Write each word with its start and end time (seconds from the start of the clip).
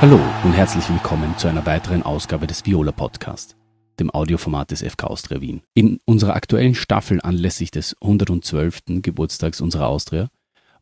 Hallo 0.00 0.20
und 0.44 0.52
herzlich 0.52 0.88
willkommen 0.90 1.36
zu 1.38 1.48
einer 1.48 1.66
weiteren 1.66 2.04
Ausgabe 2.04 2.46
des 2.46 2.64
Viola 2.64 2.92
Podcast, 2.92 3.56
dem 3.98 4.12
Audioformat 4.12 4.70
des 4.70 4.82
FK 4.82 5.08
Austria 5.08 5.40
Wien. 5.40 5.62
In 5.74 5.98
unserer 6.04 6.36
aktuellen 6.36 6.76
Staffel 6.76 7.20
anlässlich 7.20 7.72
des 7.72 7.96
112. 8.00 9.02
Geburtstags 9.02 9.60
unserer 9.60 9.88
Austria 9.88 10.28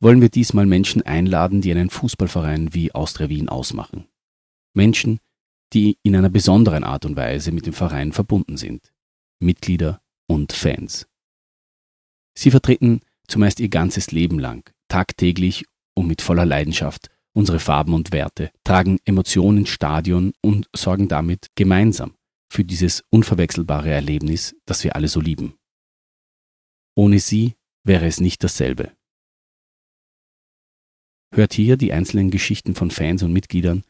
wollen 0.00 0.20
wir 0.20 0.29
diesmal 0.29 0.66
Menschen 0.66 1.00
einladen, 1.00 1.62
die 1.62 1.70
einen 1.70 1.88
Fußballverein 1.88 2.74
wie 2.74 2.94
Austria 2.94 3.30
Wien 3.30 3.48
ausmachen. 3.48 4.06
Menschen, 4.74 5.20
die 5.72 5.96
in 6.02 6.14
einer 6.14 6.28
besonderen 6.28 6.84
Art 6.84 7.06
und 7.06 7.16
Weise 7.16 7.52
mit 7.52 7.64
dem 7.64 7.72
Verein 7.72 8.12
verbunden 8.12 8.58
sind. 8.58 8.92
Mitglieder 9.40 10.02
und 10.26 10.52
Fans. 10.52 11.06
Sie 12.34 12.50
vertreten 12.50 13.00
zumeist 13.28 13.60
ihr 13.60 13.70
ganzes 13.70 14.12
Leben 14.12 14.38
lang, 14.38 14.68
tagtäglich 14.88 15.64
und 15.95 16.06
mit 16.06 16.20
voller 16.20 16.45
Leidenschaft 16.45 17.09
unsere 17.36 17.60
Farben 17.60 17.92
und 17.92 18.12
Werte, 18.12 18.50
tragen 18.64 18.98
Emotionen 19.04 19.58
ins 19.58 19.68
Stadion 19.68 20.32
und 20.40 20.68
sorgen 20.74 21.06
damit 21.06 21.48
gemeinsam 21.54 22.14
für 22.50 22.64
dieses 22.64 23.04
unverwechselbare 23.10 23.90
Erlebnis, 23.90 24.56
das 24.64 24.82
wir 24.84 24.96
alle 24.96 25.08
so 25.08 25.20
lieben. 25.20 25.54
Ohne 26.96 27.18
sie 27.18 27.54
wäre 27.84 28.06
es 28.06 28.20
nicht 28.20 28.42
dasselbe. 28.42 28.96
Hört 31.34 31.52
hier 31.52 31.77
die 31.77 31.92
einzelnen 31.92 32.30
Geschichten 32.30 32.74
von 32.74 32.91
Fans 32.91 33.22
und 33.22 33.34
Mitgliedern, 33.34 33.84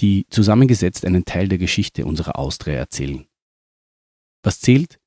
die 0.00 0.26
zusammengesetzt 0.28 1.06
einen 1.06 1.24
Teil 1.24 1.48
der 1.48 1.58
Geschichte 1.58 2.04
unserer 2.04 2.38
Austria 2.38 2.74
erzählen. 2.74 3.26
Was 4.42 4.60
zählt, 4.60 5.00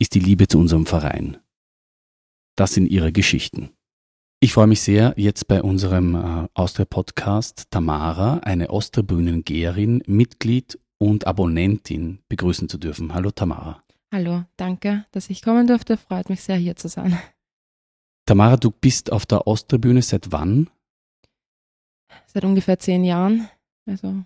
ist 0.00 0.14
die 0.14 0.20
Liebe 0.20 0.48
zu 0.48 0.58
unserem 0.58 0.86
Verein. 0.86 1.38
Das 2.56 2.74
sind 2.74 2.86
ihre 2.86 3.12
Geschichten. 3.12 3.77
Ich 4.40 4.52
freue 4.52 4.68
mich 4.68 4.82
sehr, 4.82 5.14
jetzt 5.16 5.48
bei 5.48 5.60
unserem 5.60 6.14
äh, 6.14 6.48
Austria-Podcast 6.54 7.72
Tamara, 7.72 8.38
eine 8.44 8.70
Osttribünengeherin, 8.70 10.04
Mitglied 10.06 10.78
und 10.98 11.26
Abonnentin 11.26 12.20
begrüßen 12.28 12.68
zu 12.68 12.78
dürfen. 12.78 13.12
Hallo 13.12 13.32
Tamara. 13.32 13.82
Hallo, 14.12 14.44
danke, 14.56 15.06
dass 15.10 15.28
ich 15.28 15.42
kommen 15.42 15.66
durfte. 15.66 15.96
Freut 15.96 16.30
mich 16.30 16.40
sehr, 16.40 16.54
hier 16.54 16.76
zu 16.76 16.86
sein. 16.86 17.18
Tamara, 18.26 18.56
du 18.56 18.70
bist 18.70 19.10
auf 19.10 19.26
der 19.26 19.44
Osttribüne 19.48 20.02
seit 20.02 20.30
wann? 20.30 20.70
Seit 22.26 22.44
ungefähr 22.44 22.78
zehn 22.78 23.02
Jahren. 23.02 23.48
Also 23.86 24.22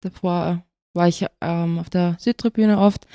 davor 0.00 0.64
war 0.94 1.08
ich 1.08 1.26
ähm, 1.42 1.78
auf 1.80 1.90
der 1.90 2.16
Südtribüne 2.18 2.78
oft 2.78 3.06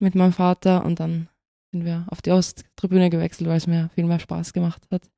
mit 0.00 0.16
meinem 0.16 0.32
Vater 0.32 0.84
und 0.84 0.98
dann 0.98 1.28
sind 1.70 1.84
wir 1.84 2.08
auf 2.10 2.22
die 2.22 2.32
Osttribüne 2.32 3.08
gewechselt, 3.08 3.48
weil 3.48 3.58
es 3.58 3.68
mir 3.68 3.88
viel 3.94 4.06
mehr 4.06 4.18
Spaß 4.18 4.52
gemacht 4.52 4.82
hat. 4.90 5.08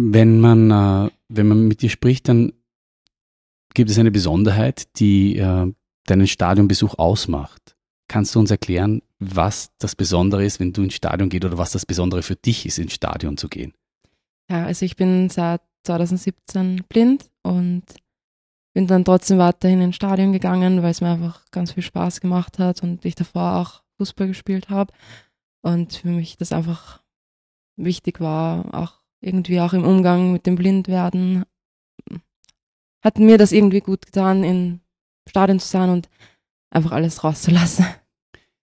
Wenn 0.00 0.40
man, 0.40 0.70
äh, 0.70 1.10
wenn 1.28 1.48
man 1.48 1.66
mit 1.66 1.82
dir 1.82 1.90
spricht, 1.90 2.28
dann 2.28 2.52
gibt 3.74 3.90
es 3.90 3.98
eine 3.98 4.12
Besonderheit, 4.12 4.98
die 5.00 5.36
äh, 5.36 5.72
deinen 6.06 6.26
Stadionbesuch 6.28 6.98
ausmacht. 6.98 7.76
Kannst 8.06 8.34
du 8.34 8.38
uns 8.38 8.50
erklären, 8.50 9.02
was 9.18 9.72
das 9.78 9.96
Besondere 9.96 10.44
ist, 10.44 10.60
wenn 10.60 10.72
du 10.72 10.82
ins 10.82 10.94
Stadion 10.94 11.28
gehst 11.28 11.44
oder 11.44 11.58
was 11.58 11.72
das 11.72 11.84
Besondere 11.84 12.22
für 12.22 12.36
dich 12.36 12.64
ist, 12.64 12.78
ins 12.78 12.94
Stadion 12.94 13.36
zu 13.36 13.48
gehen? 13.48 13.74
Ja, 14.48 14.64
also 14.64 14.84
ich 14.84 14.94
bin 14.94 15.28
seit 15.30 15.62
2017 15.84 16.84
blind 16.88 17.28
und 17.42 17.82
bin 18.74 18.86
dann 18.86 19.04
trotzdem 19.04 19.38
weiterhin 19.38 19.80
ins 19.80 19.96
Stadion 19.96 20.32
gegangen, 20.32 20.82
weil 20.82 20.92
es 20.92 21.00
mir 21.00 21.10
einfach 21.10 21.44
ganz 21.50 21.72
viel 21.72 21.82
Spaß 21.82 22.20
gemacht 22.20 22.60
hat 22.60 22.84
und 22.84 23.04
ich 23.04 23.16
davor 23.16 23.56
auch 23.56 23.82
Fußball 23.96 24.28
gespielt 24.28 24.70
habe. 24.70 24.92
Und 25.62 25.94
für 25.94 26.08
mich 26.08 26.36
das 26.36 26.52
einfach 26.52 27.02
wichtig 27.76 28.20
war, 28.20 28.72
auch 28.72 29.00
irgendwie 29.20 29.60
auch 29.60 29.72
im 29.72 29.84
Umgang 29.84 30.32
mit 30.32 30.46
dem 30.46 30.56
Blindwerden, 30.56 31.44
hat 33.02 33.18
mir 33.18 33.38
das 33.38 33.52
irgendwie 33.52 33.80
gut 33.80 34.06
getan, 34.06 34.44
im 34.44 34.80
Stadion 35.28 35.60
zu 35.60 35.68
sein 35.68 35.90
und 35.90 36.08
einfach 36.70 36.92
alles 36.92 37.24
rauszulassen. 37.24 37.86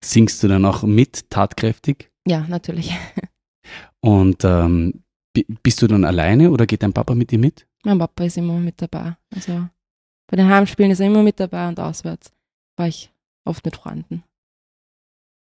Singst 0.04 0.44
du 0.44 0.48
dann 0.48 0.66
auch 0.66 0.84
mit, 0.84 1.30
tatkräftig? 1.30 2.12
Ja, 2.28 2.46
natürlich. 2.48 2.96
Und 4.02 4.44
ähm, 4.44 5.04
bist 5.64 5.82
du 5.82 5.88
dann 5.88 6.06
alleine 6.06 6.52
oder 6.52 6.66
geht 6.66 6.84
dein 6.84 6.94
Papa 6.94 7.16
mit 7.16 7.32
dir 7.32 7.40
mit? 7.40 7.68
Mein 7.84 7.98
Papa 7.98 8.24
ist 8.24 8.38
immer 8.38 8.60
mit 8.60 8.82
dabei. 8.82 9.18
Also 9.34 9.68
bei 10.28 10.38
den 10.38 10.48
Heimspielen 10.48 10.92
ist 10.92 11.00
er 11.00 11.08
immer 11.08 11.24
mit 11.24 11.40
dabei 11.40 11.68
und 11.68 11.80
auswärts 11.80 12.32
war 12.78 12.88
ich 12.88 13.12
oft 13.46 13.66
mit 13.66 13.76
Freunden. 13.76 14.24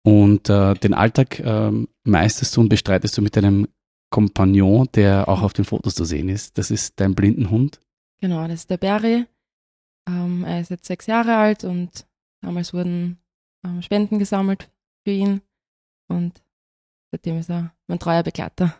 Und 0.03 0.49
äh, 0.49 0.75
den 0.75 0.93
Alltag 0.93 1.39
äh, 1.39 1.71
meisterst 2.03 2.55
du 2.55 2.61
und 2.61 2.69
bestreitest 2.69 3.17
du 3.17 3.21
mit 3.21 3.35
deinem 3.35 3.67
Kompagnon, 4.15 4.87
der 4.95 5.27
auch 5.27 5.41
auf 5.41 5.51
den 5.51 5.65
Fotos 5.65 5.93
zu 5.93 6.05
sehen 6.05 6.29
ist. 6.29 6.57
Das 6.57 6.71
ist 6.71 7.01
dein 7.01 7.15
Blindenhund. 7.15 7.81
Genau, 8.21 8.47
das 8.47 8.61
ist 8.61 8.69
der 8.69 8.77
Barry. 8.77 9.25
Ähm, 10.07 10.45
er 10.45 10.61
ist 10.61 10.69
jetzt 10.69 10.85
sechs 10.85 11.05
Jahre 11.07 11.35
alt 11.35 11.65
und 11.65 12.07
damals 12.39 12.73
wurden 12.73 13.17
ähm, 13.65 13.81
Spenden 13.81 14.17
gesammelt 14.17 14.71
für 15.03 15.11
ihn 15.11 15.41
und 16.07 16.41
seitdem 17.11 17.39
ist 17.39 17.49
er 17.49 17.73
mein 17.87 17.99
treuer 17.99 18.23
Begleiter. 18.23 18.77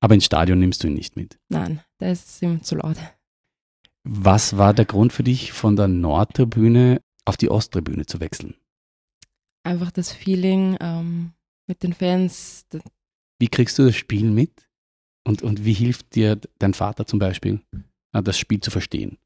Aber 0.00 0.14
ins 0.14 0.24
Stadion 0.24 0.58
nimmst 0.58 0.82
du 0.82 0.86
ihn 0.86 0.94
nicht 0.94 1.14
mit? 1.14 1.38
Nein, 1.50 1.82
der 2.00 2.12
ist 2.12 2.40
ihm 2.40 2.62
zu 2.62 2.76
laut. 2.76 2.96
Was 4.02 4.56
war 4.56 4.72
der 4.72 4.86
Grund 4.86 5.12
für 5.12 5.24
dich, 5.24 5.52
von 5.52 5.76
der 5.76 5.88
Nordtribüne 5.88 7.02
auf 7.26 7.36
die 7.36 7.50
Osttribüne 7.50 8.06
zu 8.06 8.18
wechseln? 8.20 8.54
Einfach 9.62 9.90
das 9.90 10.10
Feeling 10.10 10.78
ähm, 10.80 11.32
mit 11.66 11.82
den 11.82 11.92
Fans, 11.92 12.64
wie 13.38 13.48
kriegst 13.48 13.78
du 13.78 13.84
das 13.84 13.96
Spiel 13.96 14.30
mit? 14.30 14.69
Und, 15.30 15.42
und 15.42 15.64
wie 15.64 15.74
hilft 15.74 16.16
dir 16.16 16.40
dein 16.58 16.74
Vater 16.74 17.06
zum 17.06 17.20
Beispiel, 17.20 17.60
äh, 18.12 18.20
das 18.20 18.36
Spiel 18.36 18.58
zu 18.58 18.72
verstehen? 18.72 19.16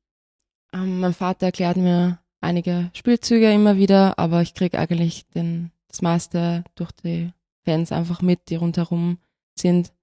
Ähm, 0.74 1.00
mein 1.00 1.14
Vater 1.14 1.46
erklärt 1.46 1.78
mir 1.78 2.18
einige 2.42 2.90
Spielzüge 2.92 3.50
immer 3.50 3.78
wieder, 3.78 4.18
aber 4.18 4.42
ich 4.42 4.52
kriege 4.52 4.78
eigentlich 4.78 5.26
den, 5.30 5.70
das 5.88 6.02
meiste 6.02 6.62
durch 6.74 6.92
die 6.92 7.32
Fans 7.64 7.90
einfach 7.90 8.20
mit, 8.20 8.50
die 8.50 8.56
rundherum 8.56 9.16
sind. 9.58 9.94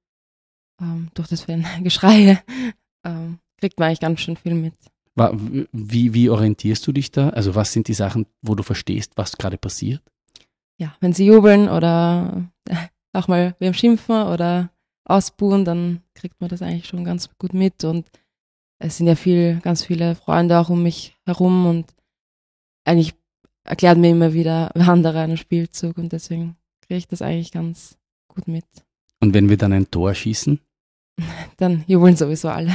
Ähm, 0.81 1.09
durch 1.13 1.27
das 1.27 1.41
Fangeschrei 1.41 2.41
ähm, 3.05 3.37
kriegt 3.59 3.77
man 3.77 3.89
eigentlich 3.89 3.99
ganz 3.99 4.21
schön 4.21 4.37
viel 4.37 4.55
mit. 4.55 4.73
Wie, 5.71 6.15
wie 6.15 6.29
orientierst 6.31 6.87
du 6.87 6.93
dich 6.93 7.11
da? 7.11 7.29
Also 7.29 7.53
was 7.53 7.73
sind 7.73 7.87
die 7.87 7.93
Sachen, 7.93 8.25
wo 8.41 8.55
du 8.55 8.63
verstehst, 8.63 9.11
was 9.17 9.37
gerade 9.37 9.59
passiert? 9.59 10.01
Ja, 10.79 10.95
wenn 10.99 11.13
sie 11.13 11.27
jubeln 11.27 11.69
oder 11.69 12.49
auch 13.13 13.27
mal 13.27 13.55
wem 13.59 13.75
schimpfen 13.75 14.23
oder 14.23 14.71
ausbuhen, 15.05 15.65
dann 15.65 16.01
kriegt 16.13 16.39
man 16.41 16.49
das 16.49 16.61
eigentlich 16.61 16.87
schon 16.87 17.03
ganz 17.03 17.29
gut 17.37 17.53
mit. 17.53 17.83
Und 17.83 18.07
es 18.79 18.97
sind 18.97 19.07
ja 19.07 19.15
viel, 19.15 19.59
ganz 19.61 19.83
viele 19.83 20.15
Freunde 20.15 20.59
auch 20.59 20.69
um 20.69 20.83
mich 20.83 21.15
herum 21.25 21.65
und 21.65 21.93
eigentlich 22.85 23.13
erklärt 23.63 23.97
mir 23.97 24.11
immer 24.11 24.33
wieder 24.33 24.75
andere 24.75 25.19
einen 25.19 25.37
Spielzug 25.37 25.97
und 25.97 26.11
deswegen 26.11 26.55
kriege 26.81 26.97
ich 26.97 27.07
das 27.07 27.21
eigentlich 27.21 27.51
ganz 27.51 27.97
gut 28.27 28.47
mit. 28.47 28.65
Und 29.19 29.33
wenn 29.33 29.49
wir 29.49 29.57
dann 29.57 29.73
ein 29.73 29.89
Tor 29.91 30.13
schießen? 30.13 30.59
Dann 31.57 31.83
jubeln 31.85 32.15
sowieso 32.15 32.49
alle. 32.49 32.73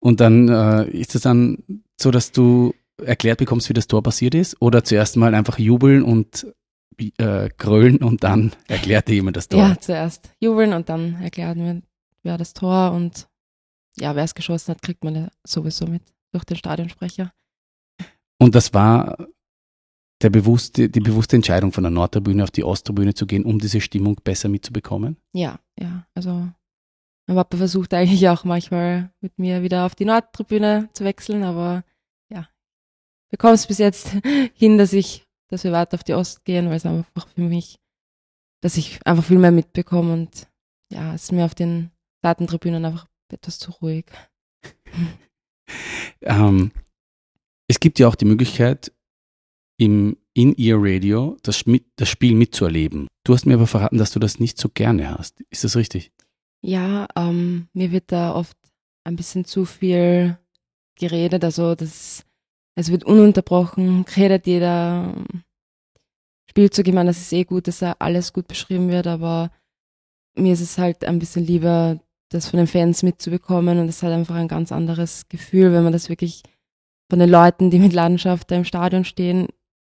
Und 0.00 0.20
dann 0.20 0.48
äh, 0.48 0.88
ist 0.90 1.16
es 1.16 1.22
dann 1.22 1.82
so, 2.00 2.12
dass 2.12 2.30
du 2.30 2.72
erklärt 3.04 3.38
bekommst, 3.38 3.68
wie 3.68 3.74
das 3.74 3.88
Tor 3.88 4.02
passiert 4.02 4.34
ist? 4.34 4.60
Oder 4.60 4.84
zuerst 4.84 5.16
mal 5.16 5.34
einfach 5.34 5.58
jubeln 5.58 6.02
und 6.02 6.46
äh, 7.18 7.48
grölen 7.56 7.98
und 7.98 8.24
dann 8.24 8.52
erklärt 8.66 9.08
dir 9.08 9.14
jemand 9.14 9.36
das 9.36 9.48
Tor? 9.48 9.60
Ja, 9.60 9.78
zuerst 9.78 10.30
jubeln 10.40 10.72
und 10.72 10.88
dann 10.88 11.20
erklärt 11.22 11.56
mir 11.56 11.82
wer 12.22 12.38
das 12.38 12.52
Tor 12.52 12.92
und 12.92 13.28
ja, 13.98 14.14
wer 14.14 14.24
es 14.24 14.34
geschossen 14.34 14.74
hat, 14.74 14.82
kriegt 14.82 15.04
man 15.04 15.14
ja 15.14 15.28
sowieso 15.44 15.86
mit 15.86 16.02
durch 16.32 16.44
den 16.44 16.56
Stadionsprecher. 16.56 17.32
Und 18.38 18.54
das 18.54 18.72
war 18.74 19.28
der 20.22 20.30
bewusste, 20.30 20.88
die 20.88 21.00
bewusste 21.00 21.36
Entscheidung 21.36 21.72
von 21.72 21.84
der 21.84 21.90
Nordtribüne 21.90 22.42
auf 22.42 22.50
die 22.50 22.64
Osttribüne 22.64 23.14
zu 23.14 23.26
gehen, 23.26 23.44
um 23.44 23.58
diese 23.58 23.80
Stimmung 23.80 24.16
besser 24.22 24.48
mitzubekommen? 24.48 25.16
Ja, 25.32 25.60
ja. 25.78 26.06
Also 26.14 26.48
mein 27.26 27.36
Papa 27.36 27.56
versucht 27.56 27.94
eigentlich 27.94 28.28
auch 28.28 28.44
manchmal 28.44 29.12
mit 29.20 29.38
mir 29.38 29.62
wieder 29.62 29.86
auf 29.86 29.94
die 29.94 30.04
Nordtribüne 30.04 30.88
zu 30.92 31.04
wechseln, 31.04 31.44
aber 31.44 31.84
ja, 32.30 32.48
bekomme 33.30 33.54
es 33.54 33.66
bis 33.66 33.78
jetzt 33.78 34.12
hin, 34.54 34.78
dass 34.78 34.92
ich 34.92 35.27
dass 35.48 35.64
wir 35.64 35.72
weiter 35.72 35.94
auf 35.94 36.04
die 36.04 36.14
Ost 36.14 36.44
gehen, 36.44 36.68
weil 36.68 36.76
es 36.76 36.86
einfach 36.86 37.28
für 37.28 37.40
mich, 37.40 37.78
dass 38.62 38.76
ich 38.76 39.04
einfach 39.06 39.24
viel 39.24 39.38
mehr 39.38 39.52
mitbekomme 39.52 40.12
und 40.12 40.48
ja, 40.92 41.14
es 41.14 41.24
ist 41.24 41.32
mir 41.32 41.44
auf 41.44 41.54
den 41.54 41.90
Datentribünen 42.22 42.84
einfach 42.84 43.06
etwas 43.32 43.58
zu 43.58 43.70
ruhig. 43.72 44.06
ähm, 46.22 46.72
es 47.68 47.80
gibt 47.80 47.98
ja 47.98 48.08
auch 48.08 48.14
die 48.14 48.24
Möglichkeit, 48.24 48.92
im 49.78 50.16
In-Ear-Radio 50.34 51.36
das, 51.42 51.64
das 51.96 52.08
Spiel 52.08 52.34
mitzuerleben. 52.34 53.06
Du 53.24 53.34
hast 53.34 53.46
mir 53.46 53.54
aber 53.54 53.66
verraten, 53.66 53.98
dass 53.98 54.10
du 54.10 54.18
das 54.18 54.40
nicht 54.40 54.58
so 54.58 54.68
gerne 54.68 55.16
hast. 55.16 55.42
Ist 55.50 55.64
das 55.64 55.76
richtig? 55.76 56.10
Ja, 56.60 57.06
ähm, 57.14 57.68
mir 57.72 57.92
wird 57.92 58.10
da 58.10 58.34
oft 58.34 58.56
ein 59.04 59.16
bisschen 59.16 59.44
zu 59.44 59.64
viel 59.64 60.36
geredet. 60.96 61.44
Also 61.44 61.74
das 61.74 62.24
es 62.78 62.92
wird 62.92 63.02
ununterbrochen 63.02 64.04
redet 64.16 64.46
jeder 64.46 65.12
Spielzug. 66.48 66.86
Ich 66.86 66.94
meine, 66.94 67.10
das 67.10 67.18
ist 67.18 67.32
eh 67.32 67.42
gut, 67.42 67.66
dass 67.66 67.80
da 67.80 67.96
alles 67.98 68.32
gut 68.32 68.46
beschrieben 68.46 68.88
wird, 68.88 69.08
aber 69.08 69.50
mir 70.36 70.52
ist 70.52 70.60
es 70.60 70.78
halt 70.78 71.04
ein 71.04 71.18
bisschen 71.18 71.44
lieber, 71.44 71.98
das 72.28 72.48
von 72.48 72.58
den 72.58 72.68
Fans 72.68 73.02
mitzubekommen 73.02 73.80
und 73.80 73.88
es 73.88 74.04
hat 74.04 74.12
einfach 74.12 74.36
ein 74.36 74.46
ganz 74.46 74.70
anderes 74.70 75.28
Gefühl, 75.28 75.72
wenn 75.72 75.82
man 75.82 75.92
das 75.92 76.08
wirklich 76.08 76.44
von 77.10 77.18
den 77.18 77.30
Leuten, 77.30 77.70
die 77.70 77.80
mit 77.80 77.92
Leidenschaft 77.92 78.48
da 78.48 78.54
im 78.54 78.64
Stadion 78.64 79.04
stehen, 79.04 79.48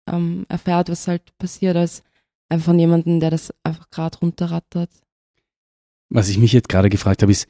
ähm, 0.08 0.46
erfährt, 0.48 0.90
was 0.90 1.08
halt 1.08 1.36
passiert, 1.40 1.76
als 1.76 2.04
einfach 2.50 2.66
von 2.66 2.78
jemandem, 2.78 3.20
der 3.20 3.32
das 3.32 3.52
einfach 3.64 3.90
gerade 3.90 4.20
runterrattert. 4.20 4.92
Was 6.10 6.30
ich 6.30 6.38
mich 6.38 6.54
jetzt 6.54 6.70
gerade 6.70 6.90
gefragt 6.90 7.24
habe, 7.24 7.32
ist, 7.32 7.48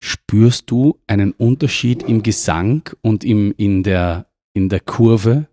spürst 0.00 0.70
du 0.70 1.00
einen 1.08 1.32
Unterschied 1.32 2.04
im 2.04 2.22
Gesang 2.22 2.88
und 3.00 3.24
im, 3.24 3.52
in, 3.56 3.82
der, 3.82 4.28
in 4.54 4.68
der 4.68 4.80
Kurve? 4.80 5.48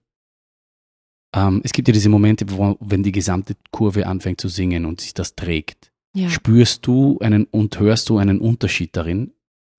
Ähm, 1.35 1.61
es 1.63 1.73
gibt 1.73 1.87
ja 1.87 1.93
diese 1.93 2.09
Momente, 2.09 2.45
wo, 2.49 2.77
wenn 2.79 3.03
die 3.03 3.11
gesamte 3.11 3.55
Kurve 3.71 4.07
anfängt 4.07 4.39
zu 4.41 4.47
singen 4.47 4.85
und 4.85 5.01
sich 5.01 5.13
das 5.13 5.35
trägt. 5.35 5.91
Ja, 6.15 6.29
Spürst 6.29 6.87
du 6.87 7.19
einen 7.19 7.43
und 7.45 7.77
hörst 7.79 8.09
du 8.09 8.17
einen 8.17 8.39
Unterschied 8.39 8.95
darin? 8.95 9.33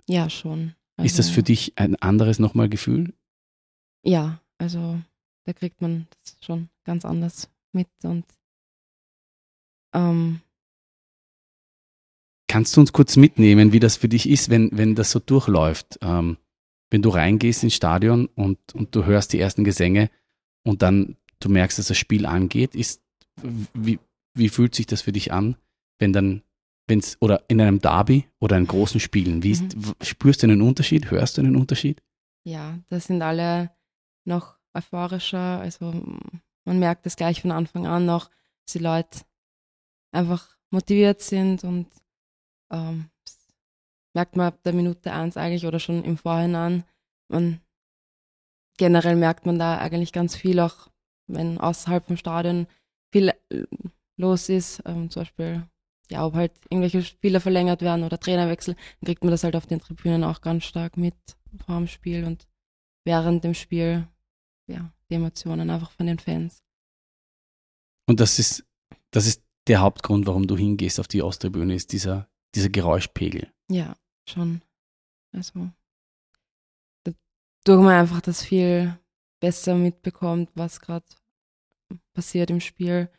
ja 0.08 0.28
schon. 0.30 0.74
ist 1.02 1.18
das 1.18 1.26
Also, 1.26 1.34
für 1.36 1.42
dich 1.42 1.72
ein 1.76 1.96
anderes 1.96 2.38
nochmal 2.38 2.68
Gefühl? 2.68 3.14
Ja, 4.04 4.40
also 4.58 5.00
da 5.44 5.52
kriegt 5.52 5.80
man 5.80 6.06
das 6.22 6.36
schon 6.44 6.68
ganz 6.84 7.04
anders 7.04 7.50
mit 7.72 7.88
und 8.04 8.24
ähm, 9.94 10.40
Kannst 12.48 12.76
du 12.76 12.80
uns 12.80 12.92
kurz 12.92 13.16
mitnehmen, 13.16 13.72
wie 13.72 13.80
das 13.80 13.96
für 13.96 14.08
dich 14.08 14.28
ist, 14.28 14.50
wenn, 14.50 14.70
wenn 14.72 14.94
das 14.94 15.10
so 15.10 15.18
durchläuft? 15.18 15.98
Ähm, 16.00 16.36
wenn 16.90 17.02
du 17.02 17.08
reingehst 17.10 17.62
ins 17.64 17.74
Stadion 17.74 18.26
und, 18.26 18.58
und 18.74 18.94
du 18.94 19.04
hörst 19.04 19.32
die 19.32 19.40
ersten 19.40 19.64
Gesänge 19.64 20.10
und 20.64 20.82
dann 20.82 21.16
du 21.40 21.48
merkst, 21.48 21.78
dass 21.78 21.88
das 21.88 21.98
Spiel 21.98 22.26
angeht, 22.26 22.74
ist, 22.74 23.02
wie, 23.74 23.98
wie 24.34 24.48
fühlt 24.48 24.74
sich 24.74 24.86
das 24.86 25.02
für 25.02 25.12
dich 25.12 25.32
an, 25.32 25.56
wenn 25.98 26.12
dann, 26.12 26.42
wenn 26.88 27.00
es, 27.00 27.16
oder 27.20 27.44
in 27.48 27.60
einem 27.60 27.80
Derby 27.80 28.26
oder 28.38 28.56
in 28.56 28.66
großen 28.66 29.00
Spielen, 29.00 29.42
wie 29.42 29.50
ist, 29.52 29.76
w- 29.76 29.92
spürst 30.02 30.42
du 30.42 30.46
einen 30.46 30.62
Unterschied, 30.62 31.10
hörst 31.10 31.36
du 31.36 31.42
einen 31.42 31.56
Unterschied? 31.56 32.02
ja, 32.44 32.78
da 32.88 33.00
sind 33.00 33.22
alle 33.22 33.70
noch 34.24 34.56
euphorischer. 34.72 35.58
Also 35.60 35.90
man 36.64 36.78
merkt 36.78 37.04
das 37.04 37.16
gleich 37.16 37.40
von 37.42 37.50
Anfang 37.50 37.86
an 37.88 38.06
noch, 38.06 38.30
dass 38.64 38.74
die 38.74 38.78
Leute 38.78 39.20
einfach 40.12 40.56
motiviert 40.70 41.22
sind 41.22 41.64
und 41.64 41.86
ähm, 42.70 43.06
das 43.06 43.15
merkt 44.16 44.34
man 44.34 44.46
ab 44.46 44.62
der 44.64 44.72
Minute 44.72 45.12
eins 45.12 45.36
eigentlich 45.36 45.66
oder 45.66 45.78
schon 45.78 46.02
im 46.02 46.16
Vorhinein. 46.16 46.84
Man 47.28 47.60
generell 48.78 49.14
merkt 49.14 49.44
man 49.44 49.58
da 49.58 49.76
eigentlich 49.76 50.10
ganz 50.10 50.34
viel, 50.34 50.58
auch 50.58 50.88
wenn 51.26 51.58
außerhalb 51.58 52.06
vom 52.06 52.16
Stadion 52.16 52.66
viel 53.12 53.28
äh, 53.28 53.64
los 54.16 54.48
ist, 54.48 54.82
ähm, 54.86 55.10
zum 55.10 55.20
Beispiel 55.20 55.68
ja, 56.10 56.24
ob 56.24 56.34
halt 56.34 56.52
irgendwelche 56.70 57.02
Spieler 57.02 57.40
verlängert 57.40 57.82
werden 57.82 58.04
oder 58.04 58.18
Trainerwechsel, 58.18 58.74
dann 58.74 59.06
kriegt 59.06 59.22
man 59.22 59.32
das 59.32 59.44
halt 59.44 59.54
auf 59.54 59.66
den 59.66 59.80
Tribünen 59.80 60.24
auch 60.24 60.40
ganz 60.40 60.64
stark 60.64 60.96
mit 60.96 61.16
vor 61.66 61.76
dem 61.76 61.86
Spiel 61.86 62.24
und 62.24 62.46
während 63.04 63.44
dem 63.44 63.54
Spiel, 63.54 64.08
ja, 64.66 64.92
die 65.10 65.14
Emotionen 65.14 65.68
einfach 65.68 65.90
von 65.90 66.06
den 66.06 66.18
Fans. 66.18 66.62
Und 68.08 68.20
das 68.20 68.38
ist, 68.38 68.64
das 69.10 69.26
ist 69.26 69.42
der 69.66 69.80
Hauptgrund, 69.80 70.26
warum 70.26 70.46
du 70.46 70.56
hingehst 70.56 71.00
auf 71.00 71.08
die 71.08 71.22
Osttribüne, 71.22 71.74
ist 71.74 71.92
dieser, 71.92 72.28
dieser 72.54 72.70
Geräuschpegel. 72.70 73.52
Ja, 73.68 73.96
schon. 74.28 74.62
Also, 75.32 75.70
dadurch 77.64 77.84
man 77.84 77.94
einfach 77.94 78.20
das 78.20 78.42
viel 78.42 78.98
besser 79.40 79.74
mitbekommt, 79.74 80.50
was 80.54 80.80
gerade 80.80 81.04
passiert 82.14 82.50
im 82.50 82.60
Spiel. 82.60 83.10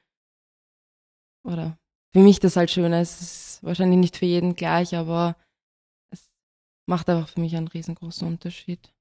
Oder 1.43 1.77
für 2.13 2.19
mich 2.19 2.39
das 2.39 2.55
halt 2.55 2.71
schön. 2.71 2.91
Es 2.93 3.21
ist 3.21 3.63
wahrscheinlich 3.63 3.99
nicht 3.99 4.17
für 4.17 4.25
jeden 4.25 4.55
gleich, 4.55 4.95
aber 4.95 5.37
es 6.11 6.29
macht 6.87 7.09
einfach 7.09 7.29
für 7.29 7.39
mich 7.39 7.55
einen 7.55 7.67
riesengroßen 7.67 8.27
Unterschied. 8.27 8.93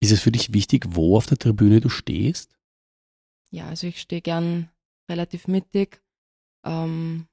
Ist 0.00 0.12
es 0.12 0.20
für 0.20 0.32
dich 0.32 0.52
wichtig, 0.52 0.84
wo 0.88 1.16
auf 1.16 1.26
der 1.26 1.38
Tribüne 1.38 1.80
du 1.80 1.88
stehst? 1.88 2.58
Ja, 3.50 3.68
also 3.68 3.86
ich 3.86 4.00
stehe 4.00 4.22
gern 4.22 4.70
relativ 5.08 5.48
mittig, 5.48 6.02
ähm, 6.64 7.28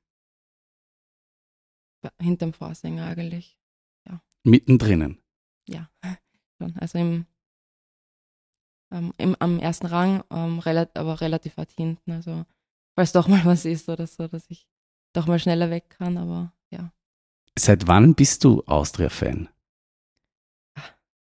hinterm 2.19 2.53
Vorsänger 2.53 3.05
eigentlich. 3.05 3.57
Mittendrin. 4.43 5.19
Ja, 5.67 5.89
schon. 6.57 6.75
Also 6.77 6.97
im, 6.99 7.25
ähm, 8.91 9.13
im 9.17 9.35
am 9.39 9.59
ersten 9.59 9.87
Rang, 9.87 10.23
ähm, 10.31 10.59
relat 10.59 10.97
aber 10.97 11.21
relativ 11.21 11.57
weit 11.57 11.71
hinten. 11.71 12.11
Also 12.11 12.45
falls 12.95 13.11
doch 13.13 13.27
mal 13.27 13.43
was 13.45 13.65
ist 13.65 13.89
oder 13.89 14.07
so, 14.07 14.27
dass 14.27 14.49
ich 14.49 14.67
doch 15.13 15.27
mal 15.27 15.39
schneller 15.39 15.69
weg 15.69 15.89
kann, 15.89 16.17
aber 16.17 16.53
ja, 16.71 16.91
Seit 17.57 17.87
wann 17.87 18.15
bist 18.15 18.43
du 18.43 18.63
Austria-Fan? 18.65 19.49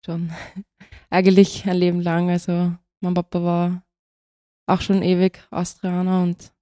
schon. 0.06 0.32
Eigentlich 1.10 1.66
ein 1.68 1.78
Leben 1.78 2.02
lang. 2.02 2.30
Also 2.30 2.74
mein 3.02 3.14
Papa 3.14 3.44
war 3.44 3.84
auch 4.68 4.82
schon 4.82 5.02
ewig 5.02 5.46
Austrianer 5.52 6.24
und 6.24 6.54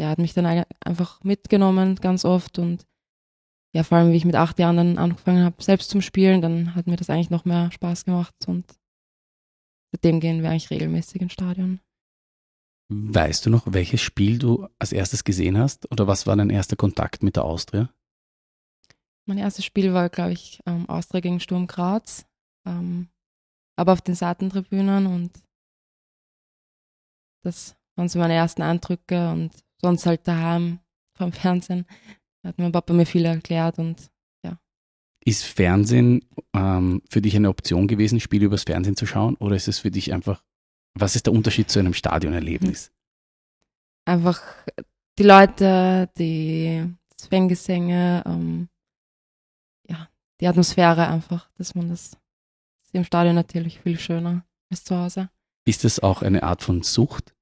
ja, 0.00 0.08
hat 0.08 0.18
mich 0.18 0.34
dann 0.34 0.46
ein- 0.46 0.64
einfach 0.84 1.22
mitgenommen 1.24 1.96
ganz 1.96 2.24
oft 2.24 2.58
und 2.58 2.86
ja, 3.74 3.82
vor 3.82 3.98
allem 3.98 4.12
wie 4.12 4.16
ich 4.16 4.24
mit 4.24 4.34
acht 4.34 4.58
Jahren 4.58 4.76
dann 4.76 4.98
angefangen 4.98 5.44
habe, 5.44 5.62
selbst 5.62 5.90
zum 5.90 6.02
Spielen, 6.02 6.42
dann 6.42 6.74
hat 6.74 6.86
mir 6.86 6.96
das 6.96 7.10
eigentlich 7.10 7.30
noch 7.30 7.44
mehr 7.44 7.70
Spaß 7.72 8.04
gemacht 8.04 8.34
und 8.46 8.64
seitdem 9.92 10.20
gehen 10.20 10.42
wir 10.42 10.50
eigentlich 10.50 10.70
regelmäßig 10.70 11.22
ins 11.22 11.32
Stadion. 11.32 11.80
Weißt 12.90 13.46
du 13.46 13.50
noch, 13.50 13.64
welches 13.66 14.02
Spiel 14.02 14.38
du 14.38 14.68
als 14.78 14.92
erstes 14.92 15.24
gesehen 15.24 15.56
hast? 15.56 15.90
Oder 15.90 16.06
was 16.06 16.26
war 16.26 16.36
dein 16.36 16.50
erster 16.50 16.76
Kontakt 16.76 17.22
mit 17.22 17.36
der 17.36 17.44
Austria? 17.44 17.88
Mein 19.26 19.38
erstes 19.38 19.64
Spiel 19.64 19.94
war, 19.94 20.10
glaube 20.10 20.32
ich, 20.32 20.60
ähm, 20.66 20.86
Austria 20.88 21.20
gegen 21.20 21.40
Sturm 21.40 21.66
Graz, 21.66 22.26
ähm, 22.66 23.08
aber 23.76 23.92
auf 23.92 24.02
den 24.02 24.14
Seitentribünen 24.14 25.06
und 25.06 25.30
das 27.44 27.76
waren 27.96 28.08
so 28.08 28.18
meine 28.18 28.34
ersten 28.34 28.62
Eindrücke 28.62 29.30
und 29.30 29.52
sonst 29.80 30.06
halt 30.06 30.26
daheim 30.28 30.80
vom 31.16 31.32
Fernsehen. 31.32 31.86
Hat 32.44 32.58
mein 32.58 32.72
Papa 32.72 32.92
mir 32.92 33.06
viel 33.06 33.24
erklärt 33.24 33.78
und 33.78 34.10
Ist 35.24 35.44
Fernsehen 35.44 36.24
ähm, 36.52 37.02
für 37.08 37.22
dich 37.22 37.36
eine 37.36 37.48
Option 37.48 37.86
gewesen, 37.86 38.18
Spiele 38.18 38.46
übers 38.46 38.64
Fernsehen 38.64 38.96
zu 38.96 39.06
schauen? 39.06 39.36
Oder 39.36 39.54
ist 39.54 39.68
es 39.68 39.78
für 39.78 39.90
dich 39.92 40.12
einfach, 40.12 40.42
was 40.94 41.14
ist 41.14 41.26
der 41.26 41.32
Unterschied 41.32 41.70
zu 41.70 41.78
einem 41.78 41.94
Stadionerlebnis? 41.94 42.90
einfach 44.04 44.40
die 45.18 45.22
Leute, 45.22 46.08
die 46.18 46.84
das 47.16 47.26
Fangesänge, 47.28 48.22
ähm, 48.26 48.68
ja, 49.88 50.08
die 50.40 50.46
Atmosphäre 50.46 51.06
einfach, 51.08 51.48
dass 51.56 51.74
man 51.74 51.88
das 51.88 52.16
ist 52.82 52.94
im 52.94 53.04
Stadion 53.04 53.34
natürlich 53.34 53.80
viel 53.80 53.98
schöner 53.98 54.44
als 54.70 54.84
zu 54.84 54.96
Hause. 54.96 55.30
Ist 55.64 55.84
es 55.84 56.00
auch 56.00 56.22
eine 56.22 56.42
Art 56.42 56.62
von 56.62 56.82
Sucht? 56.82 57.34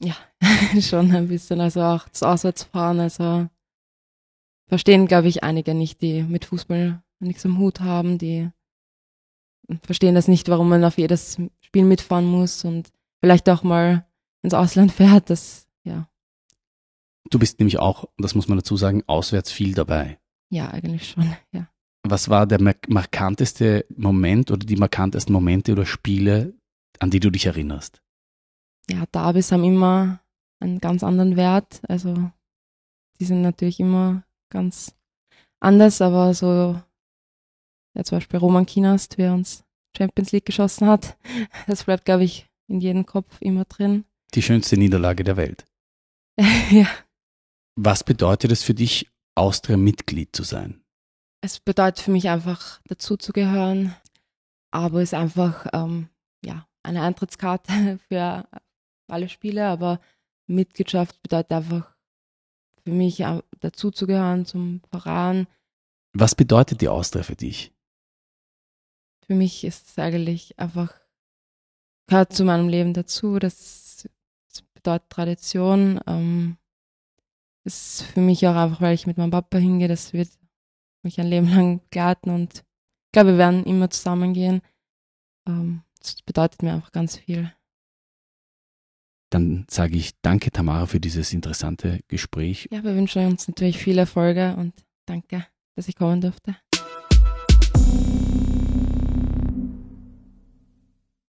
Ja, 0.00 0.16
schon 0.80 1.10
ein 1.12 1.28
bisschen. 1.28 1.60
Also 1.60 1.80
auch 1.82 2.08
das 2.08 2.22
Auswärtsfahren, 2.22 3.00
also 3.00 3.48
verstehen, 4.72 5.06
glaube 5.06 5.28
ich, 5.28 5.42
einige 5.44 5.74
nicht, 5.74 6.00
die 6.00 6.22
mit 6.22 6.46
Fußball 6.46 7.02
nichts 7.20 7.44
am 7.44 7.58
Hut 7.58 7.80
haben, 7.80 8.16
die 8.16 8.50
verstehen 9.82 10.14
das 10.14 10.28
nicht, 10.28 10.48
warum 10.48 10.70
man 10.70 10.82
auf 10.84 10.96
jedes 10.96 11.36
Spiel 11.60 11.84
mitfahren 11.84 12.24
muss 12.24 12.64
und 12.64 12.90
vielleicht 13.20 13.48
auch 13.50 13.62
mal 13.62 14.06
ins 14.42 14.54
Ausland 14.54 14.90
fährt. 15.00 15.28
Das, 15.30 15.68
ja, 15.84 16.08
Du 17.30 17.38
bist 17.38 17.58
nämlich 17.60 17.78
auch, 17.78 18.06
das 18.18 18.34
muss 18.34 18.48
man 18.48 18.58
dazu 18.58 18.76
sagen, 18.76 19.02
auswärts 19.06 19.52
viel 19.52 19.74
dabei. 19.74 20.18
ja, 20.50 20.68
eigentlich 20.70 21.10
schon, 21.10 21.24
ja. 21.52 21.68
Was 22.04 22.28
war 22.30 22.46
der 22.46 22.60
mark- 22.60 22.88
markanteste 22.88 23.84
Moment 23.94 24.50
oder 24.50 24.64
die 24.66 24.76
markantesten 24.76 25.32
Momente 25.34 25.72
oder 25.72 25.84
Spiele, 25.86 26.54
an 26.98 27.10
die 27.10 27.20
du 27.20 27.30
dich 27.30 27.46
erinnerst? 27.46 28.02
Ja, 28.90 29.04
Derbys 29.06 29.52
haben 29.52 29.64
immer 29.64 30.20
einen 30.60 30.78
ganz 30.80 31.04
anderen 31.04 31.36
Wert. 31.36 31.80
Also 31.88 32.30
die 33.20 33.24
sind 33.24 33.42
natürlich 33.42 33.78
immer 33.78 34.24
ganz 34.52 34.94
anders, 35.60 36.00
aber 36.00 36.34
so, 36.34 36.80
ja, 37.94 38.04
zum 38.04 38.16
Beispiel 38.18 38.38
Roman 38.38 38.66
Kinast, 38.66 39.18
wer 39.18 39.34
uns 39.34 39.64
Champions 39.96 40.32
League 40.32 40.46
geschossen 40.46 40.86
hat, 40.86 41.16
das 41.66 41.84
bleibt, 41.84 42.04
glaube 42.04 42.24
ich, 42.24 42.46
in 42.68 42.80
jedem 42.80 43.06
Kopf 43.06 43.40
immer 43.40 43.64
drin. 43.64 44.04
Die 44.34 44.42
schönste 44.42 44.76
Niederlage 44.76 45.24
der 45.24 45.36
Welt. 45.36 45.64
ja, 46.70 46.88
Was 47.76 48.04
bedeutet 48.04 48.52
es 48.52 48.62
für 48.62 48.74
dich, 48.74 49.08
Austria-Mitglied 49.34 50.34
zu 50.34 50.42
sein? 50.42 50.82
es 51.42 51.58
bedeutet 51.58 52.04
für 52.04 52.10
mich 52.10 52.28
einfach 52.28 52.80
dazuzugehören, 52.84 53.94
aber 54.70 55.02
es 55.02 55.10
ist 55.10 55.14
einfach 55.14 55.66
ähm, 55.72 56.08
ja, 56.44 56.66
eine 56.82 57.02
Eintrittskarte 57.02 57.98
für 58.08 58.48
alle 59.08 59.28
Spiele, 59.28 59.66
aber 59.66 60.00
Mitgliedschaft 60.46 61.20
bedeutet 61.22 61.52
einfach 61.52 61.94
für 62.84 62.92
mich 62.92 63.20
äh, 63.20 63.42
dazuzugehören 63.62 64.44
zum 64.44 64.80
Verein. 64.90 65.46
Was 66.12 66.34
bedeutet 66.34 66.80
die 66.80 66.88
Austria 66.88 67.22
für 67.22 67.36
dich? 67.36 67.72
Für 69.26 69.34
mich 69.34 69.64
ist 69.64 69.88
es 69.88 69.98
eigentlich 69.98 70.58
einfach, 70.58 70.94
gehört 72.06 72.32
zu 72.32 72.44
meinem 72.44 72.68
Leben 72.68 72.92
dazu, 72.92 73.38
das, 73.38 74.08
das 74.50 74.62
bedeutet 74.74 75.08
Tradition. 75.10 76.00
Ähm, 76.06 76.58
ist 77.64 78.02
für 78.02 78.20
mich 78.20 78.46
auch 78.46 78.56
einfach, 78.56 78.80
weil 78.80 78.94
ich 78.94 79.06
mit 79.06 79.18
meinem 79.18 79.30
Papa 79.30 79.58
hingehe, 79.58 79.88
das 79.88 80.12
wird 80.12 80.28
mich 81.02 81.20
ein 81.20 81.28
Leben 81.28 81.48
lang 81.48 81.80
begleiten 81.80 82.30
und 82.30 82.54
ich 82.58 83.12
glaube, 83.12 83.30
wir 83.30 83.38
werden 83.38 83.64
immer 83.64 83.90
zusammengehen. 83.90 84.62
Ähm, 85.46 85.82
es 86.00 86.22
bedeutet 86.22 86.62
mir 86.62 86.72
einfach 86.72 86.92
ganz 86.92 87.16
viel. 87.16 87.52
Dann 89.32 89.64
sage 89.70 89.96
ich 89.96 90.12
danke, 90.20 90.50
Tamara, 90.50 90.84
für 90.84 91.00
dieses 91.00 91.32
interessante 91.32 92.00
Gespräch. 92.08 92.68
Ja, 92.70 92.84
wir 92.84 92.94
wünschen 92.94 93.26
uns 93.26 93.48
natürlich 93.48 93.78
viel 93.78 93.96
Erfolge 93.96 94.54
und 94.56 94.74
danke, 95.06 95.46
dass 95.74 95.88
ich 95.88 95.96
kommen 95.96 96.20
durfte. 96.20 96.56